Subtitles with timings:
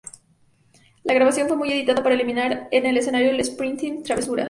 [1.03, 4.39] La grabación fue muy editada, para eliminar en el escenario de Springsteen travesuras.